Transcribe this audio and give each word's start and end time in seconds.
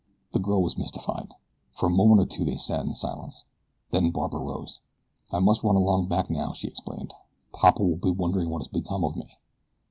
The 0.33 0.39
girl 0.39 0.63
was 0.63 0.79
mystified. 0.79 1.27
For 1.73 1.85
a 1.85 1.91
moment 1.91 2.21
or 2.21 2.25
two 2.25 2.43
they 2.43 2.57
sat 2.57 2.83
in 2.87 2.95
silence, 2.95 3.45
then 3.91 4.09
Barbara 4.09 4.39
rose. 4.39 4.79
"I 5.31 5.37
must 5.37 5.61
run 5.63 5.75
along 5.75 6.07
back 6.07 6.27
now," 6.27 6.53
she 6.53 6.67
explained. 6.67 7.13
"Papa 7.53 7.83
will 7.83 7.97
be 7.97 8.09
wondering 8.09 8.49
what 8.49 8.61
has 8.61 8.67
become 8.67 9.03
of 9.03 9.15
me." 9.15 9.27